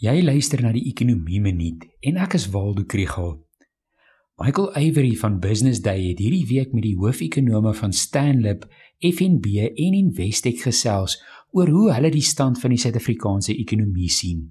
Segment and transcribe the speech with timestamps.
[0.00, 3.34] Jy luister na die Ekonomie Minuut en ek is Waldo Krugel.
[4.40, 8.64] Michael Avery van Business Day het hierdie week met die hoofekonome van Stanlib,
[9.04, 11.18] FNB en Investec gesels
[11.52, 14.46] oor hoe hulle die stand van die Suid-Afrikaanse ekonomie sien.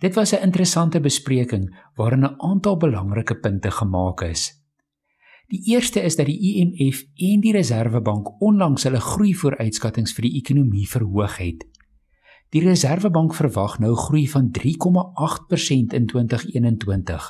[0.00, 1.68] Dit was 'n interessante bespreking
[2.00, 4.64] waarin 'n aantal belangrike punte gemaak is.
[5.52, 10.88] Die eerste is dat die IMF en die Reserwebank onlangs hulle groeivooruitskattinge vir die ekonomie
[10.88, 11.73] verhoog het.
[12.54, 17.24] Die Reserwebank verwag nou groei van 3,8% in 2021.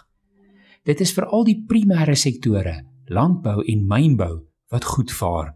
[0.85, 2.75] Dit is veral die primêre sektore,
[3.09, 4.35] landbou en mynbou
[4.69, 5.55] wat goed vaar.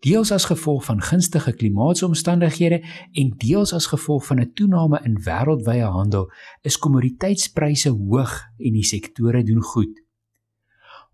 [0.00, 2.78] Deels as gevolg van gunstige klimaatsomstandighede
[3.20, 6.30] en deels as gevolg van 'n toename in wêreldwye handel,
[6.62, 9.92] is kommoditeitspryse hoog en die sektore doen goed.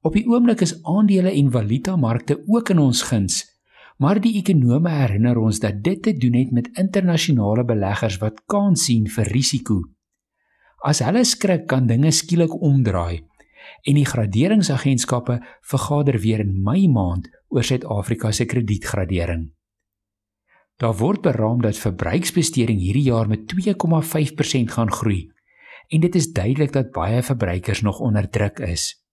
[0.02, 3.55] Op die oomblik is aandele en valutamarkte ook in ons guns
[3.96, 8.84] Maar die ekonome herinner ons dat dit te doen het met internasionale beleggers wat kans
[8.84, 9.80] sien vir risiko.
[10.84, 13.24] As hulle skrik, kan dinge skielik omdraai
[13.86, 19.48] en die graderingsagentskappe vergader weer in Mei maand oor Suid-Afrika se kredietgradering.
[20.76, 25.30] Daar word beraam dat verbruiksbesteding hierdie jaar met 2,5% gaan groei
[25.88, 29.05] en dit is duidelik dat baie verbruikers nog onder druk is.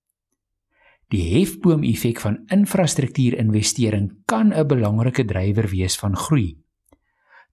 [1.14, 6.58] Die hefboom-effek van infrastruktuurinvestering kan 'n belangrike drywer wees van groei.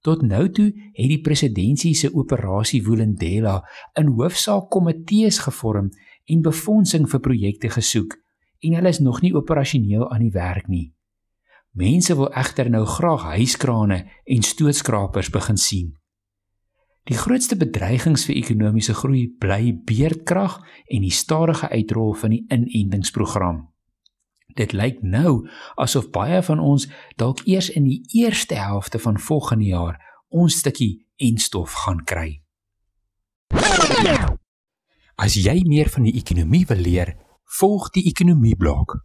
[0.00, 5.90] Tot nou toe het die presidentsie se operasie Vulindela in hoofsaak komitees gevorm
[6.24, 8.16] en befondsing vir projekte gesoek
[8.60, 10.94] en hulle is nog nie operasioneel aan die werk nie.
[11.72, 15.99] Mense wil egter nou graag huiskrane en stootskrapers begin sien.
[17.10, 20.60] Die grootste bedreigings vir ekonomiese groei bly beerdkrag
[20.94, 23.64] en die stadige uitrol van die inentingsprogram.
[24.54, 26.86] Dit lyk nou asof baie van ons
[27.18, 29.98] dalk eers in die eerste helfte van volgende jaar
[30.30, 32.44] ons stukkie enstof gaan kry.
[35.18, 37.16] As jy meer van die ekonomie wil leer,
[37.58, 39.00] volg die ekonomie blok.